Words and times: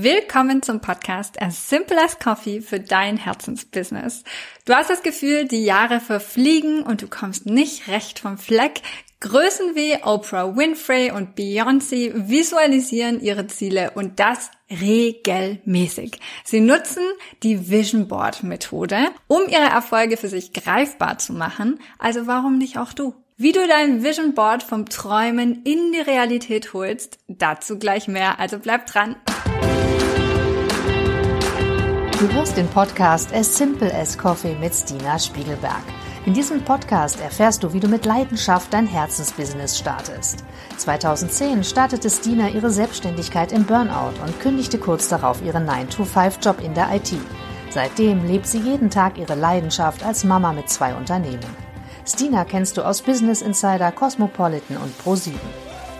Willkommen 0.00 0.62
zum 0.62 0.80
Podcast 0.80 1.42
As 1.42 1.68
Simple 1.68 2.02
as 2.02 2.18
Coffee 2.18 2.62
für 2.62 2.80
dein 2.80 3.18
Herzensbusiness. 3.18 4.24
Du 4.64 4.72
hast 4.72 4.88
das 4.88 5.02
Gefühl, 5.02 5.44
die 5.46 5.64
Jahre 5.64 6.00
verfliegen 6.00 6.82
und 6.82 7.02
du 7.02 7.08
kommst 7.08 7.44
nicht 7.44 7.88
recht 7.88 8.18
vom 8.18 8.38
Fleck. 8.38 8.80
Größen 9.20 9.74
wie 9.74 10.02
Oprah 10.02 10.56
Winfrey 10.56 11.10
und 11.10 11.36
Beyoncé 11.36 12.26
visualisieren 12.26 13.20
ihre 13.20 13.48
Ziele 13.48 13.90
und 13.90 14.18
das 14.18 14.50
regelmäßig. 14.70 16.18
Sie 16.42 16.60
nutzen 16.60 17.04
die 17.42 17.68
Vision 17.68 18.08
Board 18.08 18.44
Methode, 18.44 19.08
um 19.26 19.42
ihre 19.46 19.68
Erfolge 19.68 20.16
für 20.16 20.28
sich 20.28 20.54
greifbar 20.54 21.18
zu 21.18 21.34
machen. 21.34 21.78
Also 21.98 22.26
warum 22.26 22.56
nicht 22.56 22.78
auch 22.78 22.94
du? 22.94 23.14
Wie 23.36 23.52
du 23.52 23.66
dein 23.68 24.02
Vision 24.02 24.32
Board 24.32 24.62
vom 24.62 24.88
Träumen 24.88 25.64
in 25.64 25.92
die 25.92 26.00
Realität 26.00 26.72
holst, 26.72 27.18
dazu 27.28 27.78
gleich 27.78 28.08
mehr. 28.08 28.40
Also 28.40 28.58
bleib 28.58 28.86
dran. 28.86 29.16
Du 32.22 32.32
hörst 32.34 32.56
den 32.56 32.68
Podcast 32.68 33.34
As 33.34 33.56
Simple 33.56 33.92
as 33.92 34.16
Coffee 34.16 34.54
mit 34.54 34.72
Stina 34.72 35.18
Spiegelberg. 35.18 35.82
In 36.24 36.32
diesem 36.32 36.62
Podcast 36.62 37.20
erfährst 37.20 37.64
du, 37.64 37.72
wie 37.72 37.80
du 37.80 37.88
mit 37.88 38.04
Leidenschaft 38.04 38.72
dein 38.72 38.86
Herzensbusiness 38.86 39.76
startest. 39.76 40.44
2010 40.76 41.64
startete 41.64 42.08
Stina 42.08 42.48
ihre 42.48 42.70
Selbstständigkeit 42.70 43.50
im 43.50 43.64
Burnout 43.64 44.14
und 44.24 44.38
kündigte 44.38 44.78
kurz 44.78 45.08
darauf 45.08 45.42
ihren 45.42 45.68
9-to-5-Job 45.68 46.60
in 46.62 46.74
der 46.74 46.94
IT. 46.94 47.12
Seitdem 47.70 48.24
lebt 48.24 48.46
sie 48.46 48.60
jeden 48.60 48.88
Tag 48.88 49.18
ihre 49.18 49.34
Leidenschaft 49.34 50.04
als 50.04 50.22
Mama 50.22 50.52
mit 50.52 50.70
zwei 50.70 50.94
Unternehmen. 50.94 51.40
Stina 52.06 52.44
kennst 52.44 52.76
du 52.76 52.82
aus 52.82 53.02
Business 53.02 53.42
Insider, 53.42 53.90
Cosmopolitan 53.90 54.76
und 54.76 54.94
Pro7. 55.02 55.32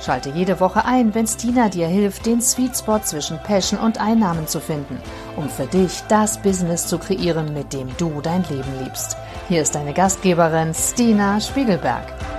Schalte 0.00 0.30
jede 0.30 0.58
Woche 0.58 0.84
ein, 0.84 1.16
wenn 1.16 1.26
Stina 1.28 1.68
dir 1.68 1.86
hilft, 1.86 2.26
den 2.26 2.40
Sweet 2.40 2.76
Spot 2.76 3.00
zwischen 3.00 3.38
Passion 3.42 3.78
und 3.78 4.00
Einnahmen 4.00 4.48
zu 4.48 4.60
finden, 4.60 5.00
um 5.36 5.48
für 5.48 5.66
dich 5.66 6.02
das 6.08 6.38
Business 6.38 6.86
zu 6.86 6.98
kreieren, 6.98 7.52
mit 7.52 7.72
dem 7.72 7.88
du 7.98 8.20
dein 8.20 8.44
Leben 8.44 8.78
liebst. 8.82 9.16
Hier 9.48 9.62
ist 9.62 9.74
deine 9.74 9.92
Gastgeberin 9.92 10.74
Stina 10.74 11.40
Spiegelberg. 11.40 12.31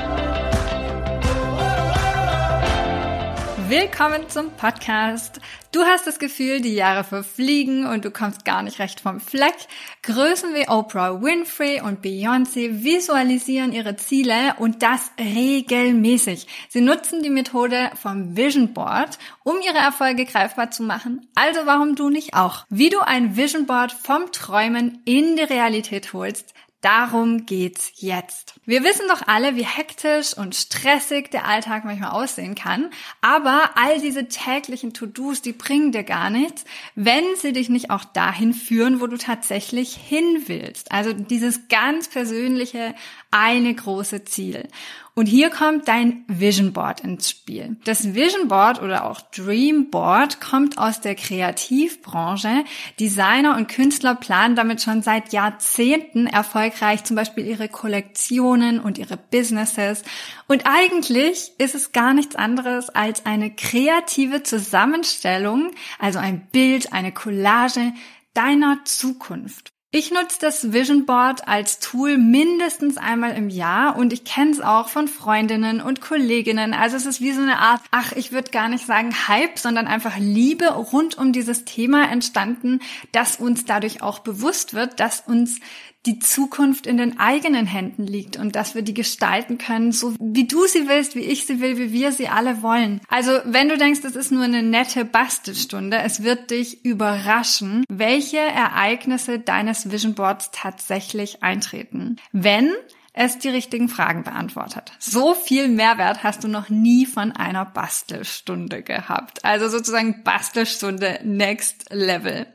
Willkommen 3.76 4.30
zum 4.30 4.52
Podcast. 4.52 5.42
Du 5.72 5.82
hast 5.82 6.06
das 6.06 6.20
Gefühl, 6.20 6.62
die 6.62 6.76
Jahre 6.76 7.04
verfliegen 7.04 7.88
und 7.88 8.06
du 8.06 8.12
kommst 8.12 8.46
gar 8.46 8.62
nicht 8.62 8.78
recht 8.78 9.00
vom 9.00 9.20
Fleck. 9.20 9.56
Größen 10.04 10.54
wie 10.54 10.70
Oprah 10.70 11.24
Winfrey 11.24 11.82
und 11.82 12.06
Beyoncé 12.06 12.84
visualisieren 12.84 13.72
ihre 13.72 13.96
Ziele 13.96 14.54
und 14.60 14.84
das 14.84 15.10
regelmäßig. 15.20 16.46
Sie 16.70 16.82
nutzen 16.82 17.24
die 17.24 17.32
Methode 17.32 17.90
vom 18.00 18.38
Vision 18.38 18.76
Board, 18.76 19.18
um 19.44 19.56
ihre 19.66 19.80
Erfolge 19.80 20.26
greifbar 20.26 20.70
zu 20.70 20.84
machen. 20.84 21.28
Also 21.34 21.62
warum 21.66 21.96
du 21.96 22.12
nicht 22.12 22.36
auch? 22.36 22.68
Wie 22.70 22.92
du 22.92 23.00
ein 23.00 23.36
Vision 23.36 23.66
Board 23.66 23.92
vom 23.92 24.32
Träumen 24.32 25.02
in 25.06 25.36
die 25.36 25.42
Realität 25.42 26.14
holst, 26.14 26.54
Darum 26.84 27.46
geht's 27.46 27.94
jetzt. 27.96 28.56
Wir 28.66 28.84
wissen 28.84 29.08
doch 29.08 29.26
alle, 29.26 29.56
wie 29.56 29.64
hektisch 29.64 30.38
und 30.38 30.54
stressig 30.54 31.32
der 31.32 31.48
Alltag 31.48 31.86
manchmal 31.86 32.12
aussehen 32.12 32.56
kann, 32.56 32.92
aber 33.22 33.70
all 33.76 34.02
diese 34.02 34.28
täglichen 34.28 34.94
To-Dos, 34.94 35.42
die 35.42 35.54
bringen 35.54 35.94
dir 35.94 36.04
gar 36.04 36.30
nichts, 36.30 36.66
wenn 36.96 37.24
sie 37.38 37.54
dich 37.54 37.70
nicht 37.70 37.90
auch 37.90 38.04
dahin 38.04 38.54
führen, 38.54 39.00
wo 39.00 39.08
du 39.08 39.18
tatsächlich 39.18 39.96
hin 39.96 40.44
willst. 40.48 40.92
Also 40.92 41.14
dieses 41.14 41.70
ganz 41.70 42.10
persönliche 42.10 42.94
eine 43.32 43.74
große 43.74 44.26
Ziel. 44.26 44.68
Und 45.16 45.28
hier 45.28 45.52
kommt 45.52 45.88
dein 45.88 46.26
Vision 46.28 46.74
Board 46.74 47.02
ins 47.02 47.30
Spiel. 47.30 47.78
Das 47.86 48.16
Vision 48.16 48.48
Board 48.48 48.82
oder 48.82 49.06
auch 49.06 49.22
Dream 49.22 49.92
Board 49.92 50.42
kommt 50.42 50.80
aus 50.80 51.02
der 51.02 51.14
Kreativbranche. 51.14 52.64
Designer 53.00 53.56
und 53.56 53.68
Künstler 53.68 54.16
planen 54.16 54.56
damit 54.56 54.82
schon 54.82 55.04
seit 55.04 55.32
Jahrzehnten 55.32 56.26
erfolgreich 56.26 57.04
zum 57.04 57.16
Beispiel 57.16 57.46
ihre 57.46 57.70
Kollektionen 57.70 58.80
und 58.80 58.98
ihre 58.98 59.18
Businesses. 59.18 60.02
Und 60.48 60.64
eigentlich 60.66 61.52
ist 61.60 61.76
es 61.76 61.92
gar 61.92 62.16
nichts 62.16 62.36
anderes 62.36 62.90
als 62.90 63.24
eine 63.28 63.52
kreative 63.52 64.42
Zusammenstellung, 64.42 65.70
also 66.00 66.18
ein 66.18 66.48
Bild, 66.52 66.92
eine 66.92 67.12
Collage 67.12 67.94
deiner 68.34 68.80
Zukunft. 68.84 69.73
Ich 69.96 70.10
nutze 70.10 70.40
das 70.42 70.74
Vision 70.74 71.06
Board 71.06 71.48
als 71.48 71.78
Tool 71.78 72.18
mindestens 72.18 72.98
einmal 72.98 73.38
im 73.38 73.50
Jahr 73.50 73.96
und 73.96 74.12
ich 74.12 74.24
kenne 74.24 74.50
es 74.50 74.60
auch 74.60 74.88
von 74.90 75.08
Freundinnen 75.08 75.82
und 75.82 76.02
Kolleginnen. 76.02 76.74
Also 76.74 76.98
es 76.98 77.06
ist 77.06 77.22
wie 77.22 77.32
so 77.32 77.44
eine 77.44 77.60
Art, 77.60 77.80
ach, 77.92 78.12
ich 78.14 78.32
würde 78.32 78.50
gar 78.50 78.70
nicht 78.70 78.88
sagen 78.88 79.14
Hype, 79.28 79.60
sondern 79.60 79.86
einfach 79.86 80.18
Liebe 80.18 80.66
rund 80.66 81.20
um 81.20 81.32
dieses 81.32 81.64
Thema 81.64 82.12
entstanden, 82.12 82.80
dass 83.12 83.36
uns 83.36 83.66
dadurch 83.66 84.02
auch 84.02 84.18
bewusst 84.18 84.74
wird, 84.74 85.00
dass 85.00 85.20
uns 85.28 85.60
die 86.06 86.20
Zukunft 86.20 86.86
in 86.86 86.98
den 86.98 87.20
eigenen 87.20 87.66
Händen 87.66 88.06
liegt 88.06 88.38
und 88.38 88.56
dass 88.56 88.76
wir 88.76 88.82
die 88.82 88.94
gestalten 88.94 89.58
können, 89.58 89.92
so 89.92 90.14
wie 90.20 90.48
du 90.48 90.68
sie 90.68 90.88
willst, 90.88 91.16
wie 91.16 91.22
ich 91.22 91.46
sie 91.46 91.62
will, 91.62 91.78
wie 91.78 91.94
wir 91.94 92.12
sie 92.12 92.28
alle 92.28 92.62
wollen. 92.62 93.02
Also 93.08 93.32
wenn 93.46 93.70
du 93.70 93.78
denkst, 93.78 94.02
das 94.02 94.16
ist 94.16 94.32
nur 94.32 94.44
eine 94.44 94.64
nette 94.64 95.06
Bastelstunde, 95.06 95.98
es 95.98 96.24
wird 96.24 96.52
dich 96.52 96.84
überraschen, 96.84 97.86
welche 97.90 98.40
Ereignisse 98.40 99.40
deines 99.40 99.92
Vision 99.92 100.14
Boards 100.14 100.50
tatsächlich 100.52 101.42
eintreten. 101.42 102.18
Wenn 102.32 102.72
es 103.14 103.38
die 103.38 103.50
richtigen 103.50 103.90
Fragen 103.90 104.24
beantwortet. 104.24 104.92
So 104.98 105.36
viel 105.36 105.68
Mehrwert 105.68 106.24
hast 106.24 106.44
du 106.44 106.48
noch 106.48 106.70
nie 106.70 107.06
von 107.06 107.32
einer 107.32 107.64
Bastelstunde 107.64 108.82
gehabt. 108.82 109.46
Also 109.46 109.70
sozusagen 109.70 110.24
Bastelstunde 110.24 111.20
Next 111.24 111.86
Level. 111.92 112.48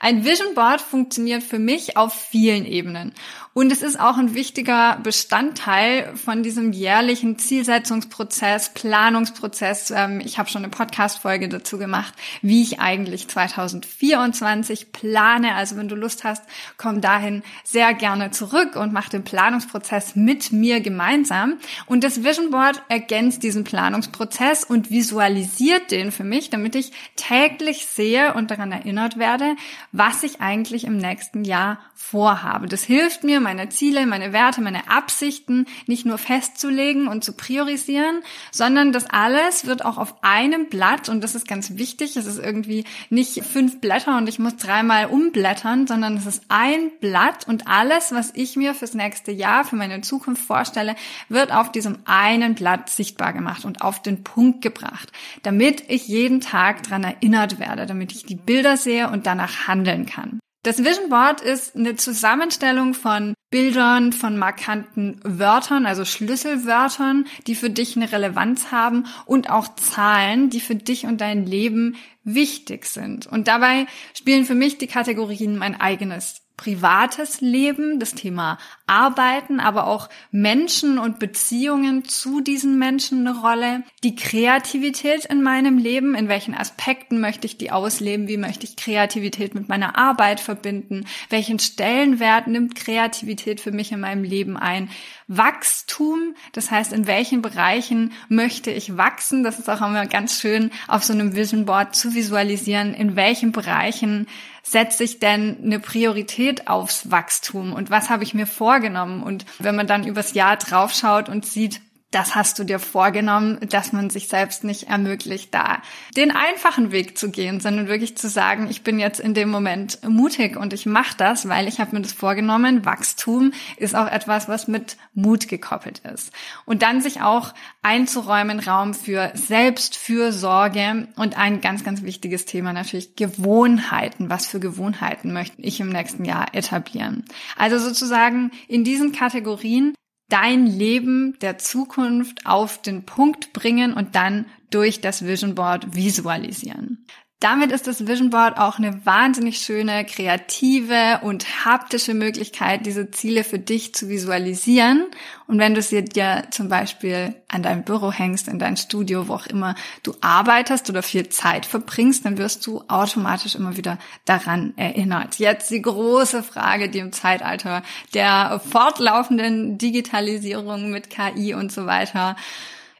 Ein 0.00 0.24
Vision 0.24 0.54
Board 0.54 0.82
funktioniert 0.82 1.42
für 1.42 1.58
mich 1.58 1.96
auf 1.96 2.12
vielen 2.12 2.66
Ebenen. 2.66 3.14
Und 3.54 3.70
es 3.70 3.82
ist 3.82 4.00
auch 4.00 4.16
ein 4.16 4.34
wichtiger 4.34 4.98
Bestandteil 5.02 6.16
von 6.16 6.42
diesem 6.42 6.72
jährlichen 6.72 7.38
Zielsetzungsprozess, 7.38 8.72
Planungsprozess. 8.72 9.90
Ähm, 9.90 10.22
ich 10.24 10.38
habe 10.38 10.48
schon 10.48 10.62
eine 10.62 10.70
Podcast-Folge 10.70 11.50
dazu 11.50 11.76
gemacht, 11.76 12.14
wie 12.40 12.62
ich 12.62 12.80
eigentlich 12.80 13.28
2024 13.28 14.92
plane. 14.92 15.54
Also 15.54 15.76
wenn 15.76 15.88
du 15.88 15.96
Lust 15.96 16.24
hast, 16.24 16.42
komm 16.78 17.02
dahin 17.02 17.42
sehr 17.62 17.92
gerne 17.92 18.30
zurück 18.30 18.74
und 18.74 18.94
mach 18.94 19.10
den 19.10 19.22
Planungsprozess 19.22 20.16
mit 20.16 20.52
mir 20.52 20.80
gemeinsam. 20.80 21.58
Und 21.84 22.04
das 22.04 22.24
Vision 22.24 22.50
Board 22.50 22.82
ergänzt 22.88 23.42
diesen 23.42 23.64
Planungsprozess 23.64 24.64
und 24.64 24.90
visualisiert 24.90 25.90
den 25.90 26.10
für 26.10 26.24
mich, 26.24 26.48
damit 26.48 26.74
ich 26.74 26.92
täglich 27.16 27.86
sehe 27.86 28.32
und 28.32 28.50
daran 28.50 28.72
erinnert 28.72 29.18
werde, 29.18 29.56
was 29.92 30.22
ich 30.22 30.40
eigentlich 30.40 30.84
im 30.84 30.96
nächsten 30.96 31.44
Jahr 31.44 31.80
vorhabe. 31.94 32.66
Das 32.66 32.82
hilft 32.82 33.24
mir, 33.24 33.41
meine 33.42 33.68
Ziele, 33.68 34.06
meine 34.06 34.32
Werte, 34.32 34.60
meine 34.60 34.88
Absichten 34.88 35.66
nicht 35.86 36.06
nur 36.06 36.18
festzulegen 36.18 37.08
und 37.08 37.24
zu 37.24 37.34
priorisieren, 37.34 38.22
sondern 38.50 38.92
das 38.92 39.10
alles 39.10 39.66
wird 39.66 39.84
auch 39.84 39.98
auf 39.98 40.22
einem 40.22 40.68
Blatt 40.68 41.08
und 41.08 41.22
das 41.22 41.34
ist 41.34 41.46
ganz 41.46 41.76
wichtig. 41.76 42.16
Es 42.16 42.26
ist 42.26 42.38
irgendwie 42.38 42.84
nicht 43.10 43.44
fünf 43.44 43.80
Blätter 43.80 44.16
und 44.16 44.28
ich 44.28 44.38
muss 44.38 44.56
dreimal 44.56 45.06
umblättern, 45.06 45.86
sondern 45.86 46.16
es 46.16 46.26
ist 46.26 46.44
ein 46.48 46.90
Blatt 47.00 47.46
und 47.46 47.66
alles, 47.66 48.12
was 48.12 48.32
ich 48.34 48.56
mir 48.56 48.74
fürs 48.74 48.94
nächste 48.94 49.32
Jahr, 49.32 49.64
für 49.64 49.76
meine 49.76 50.00
Zukunft 50.00 50.44
vorstelle, 50.44 50.94
wird 51.28 51.52
auf 51.52 51.72
diesem 51.72 51.98
einen 52.04 52.54
Blatt 52.54 52.88
sichtbar 52.90 53.32
gemacht 53.32 53.64
und 53.64 53.82
auf 53.82 54.00
den 54.00 54.24
Punkt 54.24 54.62
gebracht, 54.62 55.12
damit 55.42 55.84
ich 55.88 56.08
jeden 56.08 56.40
Tag 56.40 56.82
dran 56.82 57.04
erinnert 57.04 57.58
werde, 57.58 57.86
damit 57.86 58.12
ich 58.12 58.24
die 58.24 58.36
Bilder 58.36 58.76
sehe 58.76 59.10
und 59.10 59.26
danach 59.26 59.66
handeln 59.66 60.06
kann. 60.06 60.41
Das 60.64 60.84
Vision 60.84 61.08
Board 61.08 61.40
ist 61.40 61.74
eine 61.74 61.96
Zusammenstellung 61.96 62.94
von 62.94 63.34
Bildern, 63.50 64.12
von 64.12 64.38
markanten 64.38 65.20
Wörtern, 65.24 65.86
also 65.86 66.04
Schlüsselwörtern, 66.04 67.26
die 67.48 67.56
für 67.56 67.68
dich 67.68 67.96
eine 67.96 68.12
Relevanz 68.12 68.70
haben 68.70 69.06
und 69.26 69.50
auch 69.50 69.74
Zahlen, 69.74 70.50
die 70.50 70.60
für 70.60 70.76
dich 70.76 71.04
und 71.04 71.20
dein 71.20 71.46
Leben 71.46 71.96
wichtig 72.22 72.86
sind. 72.86 73.26
Und 73.26 73.48
dabei 73.48 73.86
spielen 74.14 74.44
für 74.44 74.54
mich 74.54 74.78
die 74.78 74.86
Kategorien 74.86 75.58
mein 75.58 75.80
eigenes 75.80 76.41
privates 76.62 77.40
Leben, 77.40 77.98
das 77.98 78.14
Thema 78.14 78.56
Arbeiten, 78.86 79.58
aber 79.58 79.88
auch 79.88 80.08
Menschen 80.30 81.00
und 81.00 81.18
Beziehungen 81.18 82.04
zu 82.04 82.40
diesen 82.40 82.78
Menschen 82.78 83.26
eine 83.26 83.40
Rolle. 83.40 83.82
Die 84.04 84.14
Kreativität 84.14 85.24
in 85.24 85.42
meinem 85.42 85.76
Leben, 85.76 86.14
in 86.14 86.28
welchen 86.28 86.54
Aspekten 86.54 87.18
möchte 87.20 87.48
ich 87.48 87.58
die 87.58 87.72
ausleben, 87.72 88.28
wie 88.28 88.36
möchte 88.36 88.64
ich 88.64 88.76
Kreativität 88.76 89.56
mit 89.56 89.68
meiner 89.68 89.98
Arbeit 89.98 90.38
verbinden, 90.38 91.04
welchen 91.30 91.58
Stellenwert 91.58 92.46
nimmt 92.46 92.76
Kreativität 92.76 93.60
für 93.60 93.72
mich 93.72 93.90
in 93.90 93.98
meinem 93.98 94.22
Leben 94.22 94.56
ein. 94.56 94.88
Wachstum, 95.36 96.34
das 96.52 96.70
heißt, 96.70 96.92
in 96.92 97.06
welchen 97.06 97.42
Bereichen 97.42 98.12
möchte 98.28 98.70
ich 98.70 98.96
wachsen, 98.96 99.42
das 99.42 99.58
ist 99.58 99.70
auch 99.70 99.80
immer 99.80 100.06
ganz 100.06 100.40
schön 100.40 100.70
auf 100.88 101.04
so 101.04 101.12
einem 101.12 101.34
Vision 101.34 101.64
Board 101.64 101.94
zu 101.96 102.14
visualisieren, 102.14 102.94
in 102.94 103.16
welchen 103.16 103.52
Bereichen 103.52 104.26
setze 104.62 105.04
ich 105.04 105.18
denn 105.18 105.58
eine 105.62 105.80
Priorität 105.80 106.68
aufs 106.68 107.10
Wachstum? 107.10 107.72
Und 107.72 107.90
was 107.90 108.10
habe 108.10 108.24
ich 108.24 108.34
mir 108.34 108.46
vorgenommen? 108.46 109.22
Und 109.22 109.44
wenn 109.58 109.74
man 109.74 109.86
dann 109.86 110.06
übers 110.06 110.34
Jahr 110.34 110.56
draufschaut 110.56 111.28
und 111.28 111.46
sieht, 111.46 111.80
das 112.12 112.34
hast 112.34 112.58
du 112.58 112.64
dir 112.64 112.78
vorgenommen, 112.78 113.58
dass 113.68 113.92
man 113.92 114.10
sich 114.10 114.28
selbst 114.28 114.64
nicht 114.64 114.88
ermöglicht, 114.88 115.52
da 115.52 115.82
den 116.16 116.30
einfachen 116.30 116.92
Weg 116.92 117.18
zu 117.18 117.30
gehen, 117.30 117.58
sondern 117.58 117.88
wirklich 117.88 118.16
zu 118.16 118.28
sagen, 118.28 118.68
ich 118.70 118.82
bin 118.82 118.98
jetzt 118.98 119.18
in 119.18 119.34
dem 119.34 119.50
Moment 119.50 119.98
mutig 120.06 120.56
und 120.56 120.72
ich 120.72 120.86
mache 120.86 121.16
das, 121.16 121.48
weil 121.48 121.66
ich 121.66 121.80
habe 121.80 121.96
mir 121.96 122.02
das 122.02 122.12
vorgenommen. 122.12 122.84
Wachstum 122.84 123.52
ist 123.78 123.96
auch 123.96 124.06
etwas, 124.06 124.46
was 124.46 124.68
mit 124.68 124.96
Mut 125.14 125.48
gekoppelt 125.48 126.00
ist. 126.00 126.32
Und 126.66 126.82
dann 126.82 127.00
sich 127.00 127.22
auch 127.22 127.54
einzuräumen, 127.80 128.60
Raum 128.60 128.92
für 128.94 129.32
Selbstfürsorge 129.34 131.08
und 131.16 131.38
ein 131.38 131.62
ganz, 131.62 131.82
ganz 131.82 132.02
wichtiges 132.02 132.44
Thema 132.44 132.74
natürlich 132.74 133.16
Gewohnheiten. 133.16 134.28
Was 134.28 134.46
für 134.46 134.60
Gewohnheiten 134.60 135.32
möchte 135.32 135.62
ich 135.62 135.80
im 135.80 135.88
nächsten 135.88 136.26
Jahr 136.26 136.54
etablieren? 136.54 137.24
Also 137.56 137.78
sozusagen 137.78 138.50
in 138.68 138.84
diesen 138.84 139.12
Kategorien 139.12 139.94
dein 140.32 140.66
Leben 140.66 141.38
der 141.40 141.58
Zukunft 141.58 142.46
auf 142.46 142.80
den 142.80 143.04
Punkt 143.04 143.52
bringen 143.52 143.92
und 143.92 144.14
dann 144.14 144.46
durch 144.70 145.02
das 145.02 145.26
Vision 145.26 145.54
Board 145.54 145.94
visualisieren. 145.94 147.04
Damit 147.42 147.72
ist 147.72 147.88
das 147.88 148.06
Vision 148.06 148.30
Board 148.30 148.56
auch 148.56 148.78
eine 148.78 149.04
wahnsinnig 149.04 149.58
schöne, 149.58 150.04
kreative 150.04 151.18
und 151.22 151.64
haptische 151.64 152.14
Möglichkeit, 152.14 152.86
diese 152.86 153.10
Ziele 153.10 153.42
für 153.42 153.58
dich 153.58 153.96
zu 153.96 154.08
visualisieren. 154.08 155.06
Und 155.48 155.58
wenn 155.58 155.74
du 155.74 155.82
sie 155.82 156.04
dir 156.04 156.44
zum 156.52 156.68
Beispiel 156.68 157.34
an 157.48 157.64
deinem 157.64 157.82
Büro 157.82 158.12
hängst, 158.12 158.46
in 158.46 158.60
dein 158.60 158.76
Studio, 158.76 159.26
wo 159.26 159.34
auch 159.34 159.46
immer 159.48 159.74
du 160.04 160.14
arbeitest 160.20 160.88
oder 160.88 161.02
viel 161.02 161.30
Zeit 161.30 161.66
verbringst, 161.66 162.24
dann 162.24 162.38
wirst 162.38 162.64
du 162.64 162.84
automatisch 162.86 163.56
immer 163.56 163.76
wieder 163.76 163.98
daran 164.24 164.74
erinnert. 164.76 165.40
Jetzt 165.40 165.68
die 165.72 165.82
große 165.82 166.44
Frage, 166.44 166.90
die 166.90 167.00
im 167.00 167.10
Zeitalter 167.10 167.82
der 168.14 168.60
fortlaufenden 168.70 169.78
Digitalisierung 169.78 170.92
mit 170.92 171.10
KI 171.10 171.54
und 171.54 171.72
so 171.72 171.86
weiter 171.86 172.36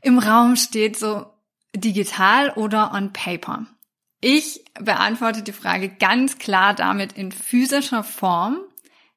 im 0.01 0.19
Raum 0.19 0.57
steht, 0.57 0.99
so 0.99 1.27
digital 1.77 2.51
oder 2.57 2.93
on 2.93 3.13
paper. 3.13 3.69
Ich 4.25 4.65
beantworte 4.81 5.43
die 5.43 5.53
Frage 5.53 5.89
ganz 5.89 6.39
klar 6.39 6.75
damit 6.75 7.13
in 7.15 7.33
physischer 7.33 8.05
Form. 8.05 8.57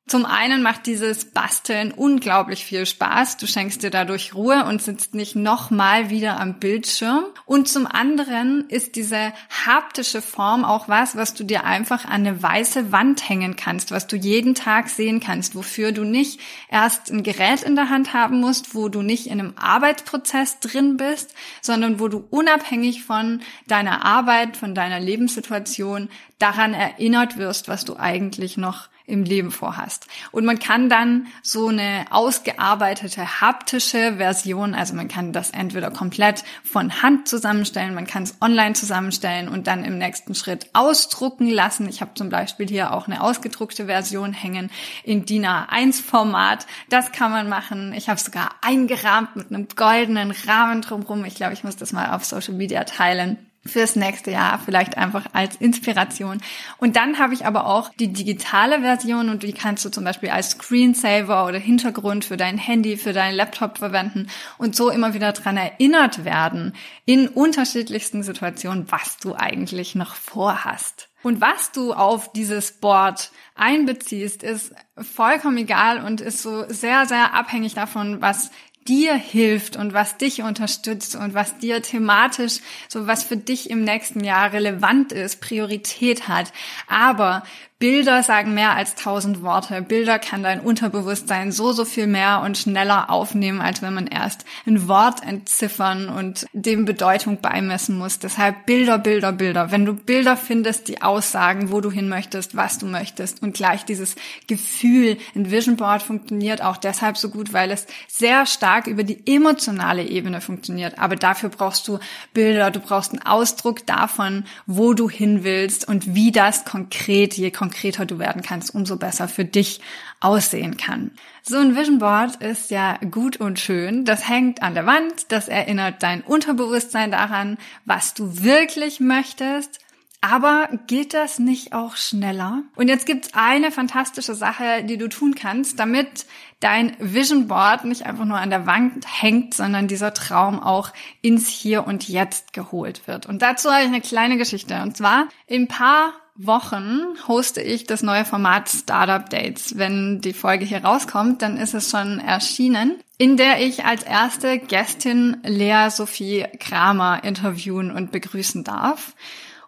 Zum 0.07 0.23
einen 0.27 0.61
macht 0.61 0.85
dieses 0.85 1.25
Basteln 1.25 1.91
unglaublich 1.91 2.63
viel 2.63 2.85
Spaß. 2.85 3.37
Du 3.37 3.47
schenkst 3.47 3.81
dir 3.81 3.89
dadurch 3.89 4.35
Ruhe 4.35 4.65
und 4.65 4.79
sitzt 4.79 5.15
nicht 5.15 5.35
nochmal 5.35 6.11
wieder 6.11 6.39
am 6.39 6.59
Bildschirm. 6.59 7.23
Und 7.47 7.67
zum 7.67 7.87
anderen 7.87 8.69
ist 8.69 8.97
diese 8.97 9.33
haptische 9.65 10.21
Form 10.21 10.63
auch 10.63 10.87
was, 10.87 11.15
was 11.15 11.33
du 11.33 11.43
dir 11.43 11.63
einfach 11.63 12.05
an 12.05 12.27
eine 12.27 12.43
weiße 12.43 12.91
Wand 12.91 13.27
hängen 13.27 13.55
kannst, 13.55 13.89
was 13.89 14.05
du 14.05 14.15
jeden 14.15 14.53
Tag 14.53 14.89
sehen 14.89 15.21
kannst, 15.21 15.55
wofür 15.55 15.91
du 15.91 16.03
nicht 16.03 16.39
erst 16.69 17.09
ein 17.09 17.23
Gerät 17.23 17.63
in 17.63 17.75
der 17.75 17.89
Hand 17.89 18.13
haben 18.13 18.39
musst, 18.39 18.75
wo 18.75 18.89
du 18.89 19.01
nicht 19.01 19.25
in 19.25 19.39
einem 19.39 19.53
Arbeitsprozess 19.55 20.59
drin 20.59 20.97
bist, 20.97 21.33
sondern 21.63 21.99
wo 21.99 22.09
du 22.09 22.27
unabhängig 22.29 23.03
von 23.03 23.41
deiner 23.65 24.05
Arbeit, 24.05 24.55
von 24.55 24.75
deiner 24.75 24.99
Lebenssituation 24.99 26.09
daran 26.37 26.75
erinnert 26.75 27.37
wirst, 27.37 27.67
was 27.67 27.85
du 27.85 27.97
eigentlich 27.97 28.55
noch 28.55 28.89
im 29.07 29.23
Leben 29.23 29.51
vorhast. 29.51 30.07
Und 30.31 30.45
man 30.45 30.59
kann 30.59 30.89
dann 30.89 31.27
so 31.41 31.67
eine 31.67 32.05
ausgearbeitete 32.09 33.41
haptische 33.41 34.17
Version, 34.17 34.73
also 34.73 34.95
man 34.95 35.07
kann 35.07 35.31
das 35.31 35.51
entweder 35.51 35.91
komplett 35.91 36.43
von 36.63 37.01
Hand 37.01 37.27
zusammenstellen, 37.27 37.93
man 37.93 38.07
kann 38.07 38.23
es 38.23 38.37
online 38.41 38.73
zusammenstellen 38.73 39.47
und 39.47 39.67
dann 39.67 39.83
im 39.83 39.97
nächsten 39.97 40.33
Schritt 40.33 40.69
ausdrucken 40.73 41.49
lassen. 41.49 41.87
Ich 41.87 42.01
habe 42.01 42.11
zum 42.15 42.29
Beispiel 42.29 42.67
hier 42.67 42.93
auch 42.93 43.07
eine 43.07 43.21
ausgedruckte 43.21 43.85
Version 43.85 44.33
hängen 44.33 44.71
in 45.03 45.25
DIN 45.25 45.45
A1 45.45 46.01
Format. 46.01 46.65
Das 46.89 47.11
kann 47.11 47.31
man 47.31 47.47
machen. 47.47 47.93
Ich 47.93 48.09
habe 48.09 48.19
sogar 48.19 48.51
eingerahmt 48.61 49.35
mit 49.35 49.51
einem 49.51 49.67
goldenen 49.75 50.31
Rahmen 50.31 50.81
drumherum. 50.81 51.25
Ich 51.25 51.35
glaube, 51.35 51.53
ich 51.53 51.63
muss 51.63 51.75
das 51.75 51.93
mal 51.93 52.11
auf 52.13 52.25
Social 52.25 52.55
Media 52.55 52.83
teilen 52.83 53.37
fürs 53.65 53.95
nächste 53.95 54.31
Jahr, 54.31 54.59
vielleicht 54.63 54.97
einfach 54.97 55.25
als 55.33 55.55
Inspiration. 55.55 56.41
Und 56.77 56.95
dann 56.95 57.17
habe 57.17 57.33
ich 57.33 57.45
aber 57.45 57.65
auch 57.65 57.89
die 57.99 58.13
digitale 58.13 58.81
Version 58.81 59.29
und 59.29 59.43
die 59.43 59.53
kannst 59.53 59.83
du 59.85 59.89
zum 59.89 60.03
Beispiel 60.03 60.29
als 60.29 60.51
Screensaver 60.51 61.47
oder 61.47 61.57
Hintergrund 61.57 62.25
für 62.25 62.37
dein 62.37 62.57
Handy, 62.57 62.97
für 62.97 63.13
deinen 63.13 63.35
Laptop 63.35 63.79
verwenden 63.79 64.27
und 64.57 64.75
so 64.75 64.89
immer 64.89 65.13
wieder 65.13 65.31
dran 65.31 65.57
erinnert 65.57 66.25
werden 66.25 66.73
in 67.05 67.27
unterschiedlichsten 67.27 68.23
Situationen, 68.23 68.91
was 68.91 69.17
du 69.17 69.35
eigentlich 69.35 69.95
noch 69.95 70.15
vorhast. 70.15 71.09
Und 71.23 71.41
was 71.41 71.71
du 71.71 71.91
auf 71.93 72.31
dieses 72.33 72.73
Board 72.73 73.31
einbeziehst, 73.55 74.43
ist 74.43 74.75
vollkommen 74.95 75.57
egal 75.57 76.05
und 76.05 76.21
ist 76.21 76.43
so 76.43 76.65
sehr, 76.67 77.07
sehr 77.07 77.33
abhängig 77.33 77.73
davon, 77.73 78.21
was 78.21 78.51
dir 78.87 79.15
hilft 79.15 79.75
und 79.75 79.93
was 79.93 80.17
dich 80.17 80.43
unterstützt 80.43 81.15
und 81.15 81.33
was 81.33 81.57
dir 81.57 81.81
thematisch, 81.81 82.59
so 82.87 83.07
was 83.07 83.23
für 83.23 83.37
dich 83.37 83.69
im 83.69 83.83
nächsten 83.83 84.23
Jahr 84.23 84.53
relevant 84.53 85.11
ist, 85.11 85.41
Priorität 85.41 86.27
hat. 86.27 86.53
Aber 86.87 87.43
Bilder 87.85 88.23
sagen 88.23 88.55
mehr 88.55 88.75
als 88.75 88.95
tausend 88.95 89.43
Worte. 89.43 89.79
Bilder 89.83 90.17
kann 90.17 90.41
dein 90.41 90.59
Unterbewusstsein 90.59 91.51
so, 91.51 91.71
so 91.71 91.85
viel 91.85 92.07
mehr 92.07 92.41
und 92.43 92.57
schneller 92.57 93.11
aufnehmen, 93.11 93.61
als 93.61 93.83
wenn 93.83 93.93
man 93.93 94.07
erst 94.07 94.43
ein 94.65 94.87
Wort 94.87 95.21
entziffern 95.21 96.09
und 96.09 96.47
dem 96.51 96.85
Bedeutung 96.85 97.41
beimessen 97.41 97.95
muss. 97.99 98.17
Deshalb 98.17 98.65
Bilder, 98.65 98.97
Bilder, 98.97 99.31
Bilder. 99.31 99.69
Wenn 99.69 99.85
du 99.85 99.93
Bilder 99.93 100.35
findest, 100.35 100.87
die 100.87 101.03
aussagen, 101.03 101.71
wo 101.71 101.79
du 101.79 101.91
hin 101.91 102.09
möchtest, 102.09 102.55
was 102.55 102.79
du 102.79 102.87
möchtest 102.87 103.43
und 103.43 103.53
gleich 103.53 103.85
dieses 103.85 104.15
Gefühl, 104.47 105.19
ein 105.35 105.51
Vision 105.51 105.77
Board 105.77 106.01
funktioniert 106.01 106.63
auch 106.63 106.77
deshalb 106.77 107.17
so 107.17 107.29
gut, 107.29 107.53
weil 107.53 107.69
es 107.69 107.85
sehr 108.07 108.47
stark 108.47 108.87
über 108.87 109.03
die 109.03 109.21
emotionale 109.31 110.01
Ebene 110.03 110.41
funktioniert. 110.41 110.97
Aber 110.97 111.17
dafür 111.17 111.49
brauchst 111.49 111.87
du 111.87 111.99
Bilder, 112.33 112.71
du 112.71 112.79
brauchst 112.79 113.11
einen 113.11 113.27
Ausdruck 113.27 113.85
davon, 113.85 114.45
wo 114.65 114.95
du 114.95 115.07
hin 115.07 115.43
willst 115.43 115.87
und 115.87 116.15
wie 116.15 116.31
das 116.31 116.65
konkret, 116.65 117.35
je 117.35 117.51
konkreter 117.51 117.74
konkreter 117.75 118.05
du 118.05 118.19
werden 118.19 118.41
kannst, 118.41 118.73
umso 118.73 118.95
besser 118.95 119.27
für 119.27 119.43
dich 119.43 119.81
aussehen 120.21 120.77
kann. 120.77 121.11
So 121.43 121.57
ein 121.57 121.75
Vision 121.75 121.99
Board 121.99 122.37
ist 122.37 122.71
ja 122.71 122.97
gut 123.11 123.37
und 123.37 123.59
schön. 123.59 124.05
Das 124.05 124.29
hängt 124.29 124.63
an 124.63 124.75
der 124.75 124.85
Wand. 124.85 125.29
Das 125.29 125.49
erinnert 125.49 126.01
dein 126.01 126.21
Unterbewusstsein 126.21 127.11
daran, 127.11 127.57
was 127.83 128.13
du 128.13 128.43
wirklich 128.43 129.01
möchtest. 129.01 129.79
Aber 130.21 130.69
geht 130.87 131.13
das 131.13 131.37
nicht 131.37 131.73
auch 131.73 131.97
schneller? 131.97 132.63
Und 132.75 132.87
jetzt 132.87 133.05
gibt's 133.05 133.31
eine 133.33 133.71
fantastische 133.71 134.33
Sache, 134.33 134.83
die 134.83 134.97
du 134.97 135.09
tun 135.09 135.35
kannst, 135.35 135.77
damit 135.77 136.25
dein 136.61 136.95
Vision 136.99 137.47
Board 137.47 137.83
nicht 137.83 138.05
einfach 138.05 138.25
nur 138.25 138.37
an 138.37 138.49
der 138.49 138.65
Wand 138.65 139.05
hängt, 139.21 139.53
sondern 139.53 139.87
dieser 139.87 140.13
Traum 140.13 140.59
auch 140.61 140.93
ins 141.21 141.49
Hier 141.49 141.85
und 141.85 142.07
Jetzt 142.07 142.53
geholt 142.53 143.05
wird. 143.05 143.27
Und 143.27 143.41
dazu 143.41 143.69
habe 143.69 143.83
ich 143.83 143.89
eine 143.89 144.01
kleine 144.01 144.37
Geschichte. 144.37 144.81
Und 144.81 144.95
zwar 144.97 145.27
in 145.45 145.67
paar 145.67 146.13
Wochen 146.37 147.01
hoste 147.27 147.61
ich 147.61 147.85
das 147.85 148.03
neue 148.03 148.25
Format 148.25 148.69
Startup 148.69 149.29
Dates. 149.29 149.77
Wenn 149.77 150.19
die 150.19 150.33
Folge 150.33 150.65
hier 150.65 150.83
rauskommt, 150.83 151.41
dann 151.41 151.57
ist 151.57 151.73
es 151.73 151.89
schon 151.89 152.19
erschienen, 152.19 152.99
in 153.17 153.37
der 153.37 153.61
ich 153.61 153.85
als 153.85 154.03
erste 154.03 154.59
Gästin 154.59 155.37
Lea 155.43 155.89
Sophie 155.89 156.45
Kramer 156.59 157.23
interviewen 157.23 157.89
und 157.89 158.11
begrüßen 158.11 158.65
darf. 158.65 159.15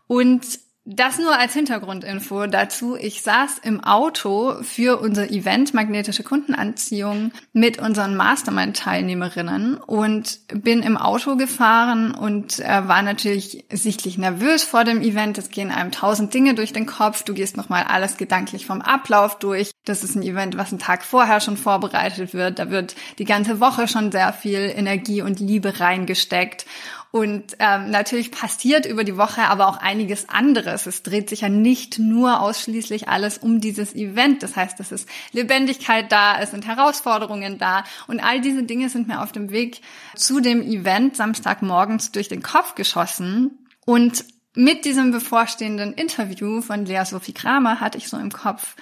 Und 0.08 0.60
das 0.90 1.20
nur 1.20 1.38
als 1.38 1.52
Hintergrundinfo 1.52 2.48
dazu. 2.48 2.96
Ich 2.96 3.22
saß 3.22 3.60
im 3.60 3.84
Auto 3.84 4.64
für 4.64 5.00
unser 5.02 5.30
Event 5.30 5.74
Magnetische 5.74 6.24
Kundenanziehung 6.24 7.34
mit 7.52 7.78
unseren 7.78 8.16
Mastermind-Teilnehmerinnen 8.16 9.76
und 9.76 10.40
bin 10.48 10.84
im 10.84 10.96
Auto 10.96 11.36
gefahren 11.36 12.16
und 12.16 12.60
äh, 12.60 12.88
war 12.88 13.02
natürlich 13.02 13.66
sichtlich 13.70 14.18
nervös 14.18 14.64
vor 14.64 14.86
dem 14.86 15.02
Event. 15.02 15.38
Es 15.38 15.50
gehen 15.50 15.72
einem 15.72 15.92
tausend 15.92 16.34
Dinge 16.34 16.56
durch 16.56 16.72
den 16.72 16.86
Kopf. 16.86 17.24
Du 17.24 17.34
gehst 17.34 17.58
nochmal 17.58 17.84
alles 17.84 18.16
gedanklich 18.16 18.66
vom 18.66 18.82
Ablauf 18.82 19.40
durch. 19.40 19.72
Das 19.88 20.04
ist 20.04 20.16
ein 20.16 20.24
Event, 20.24 20.58
was 20.58 20.72
einen 20.72 20.80
Tag 20.80 21.04
vorher 21.04 21.40
schon 21.40 21.56
vorbereitet 21.56 22.34
wird. 22.34 22.60
Da 22.60 22.70
wird 22.70 22.96
die 23.20 23.26
ganze 23.26 23.60
Woche 23.60 23.88
schon 23.88 24.12
sehr 24.12 24.34
viel 24.34 24.72
Energie 24.76 25.22
und 25.22 25.40
Liebe 25.40 25.80
reingesteckt. 25.80 26.66
Und 27.12 27.56
ähm, 27.60 27.90
natürlich 27.90 28.32
passiert 28.32 28.86
über 28.86 29.06
die 29.06 29.16
Woche 29.16 29.44
aber 29.44 29.68
auch 29.68 29.78
einiges 29.78 30.28
anderes. 30.28 30.88
Es 30.88 31.04
dreht 31.04 31.30
sich 31.30 31.42
ja 31.42 31.50
nicht 31.50 32.00
nur 32.00 32.42
ausschließlich 32.42 33.08
alles 33.08 33.38
um 33.38 33.62
dieses 33.62 33.96
Event. 33.96 34.44
Das 34.44 34.58
heißt, 34.58 34.80
es 34.82 34.92
ist 34.92 35.08
Lebendigkeit 35.32 36.12
da, 36.12 36.38
es 36.42 36.52
sind 36.52 36.68
Herausforderungen 36.68 37.58
da 37.58 37.86
und 38.08 38.20
all 38.20 38.42
diese 38.42 38.64
Dinge 38.64 38.90
sind 38.90 39.08
mir 39.08 39.22
auf 39.22 39.32
dem 39.32 39.52
Weg 39.52 39.82
zu 40.16 40.42
dem 40.42 40.62
Event 40.62 41.16
Samstagmorgens 41.16 42.12
durch 42.12 42.28
den 42.28 42.44
Kopf 42.44 42.76
geschossen. 42.76 43.66
Und 43.86 44.26
mit 44.54 44.84
diesem 44.84 45.12
bevorstehenden 45.12 45.94
Interview 45.94 46.62
von 46.62 46.86
Lea 46.86 47.06
Sophie 47.06 47.34
Kramer 47.34 47.80
hatte 47.80 47.98
ich 47.98 48.10
so 48.10 48.18
im 48.18 48.32
Kopf, 48.32 48.76